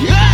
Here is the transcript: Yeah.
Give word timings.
Yeah. 0.00 0.33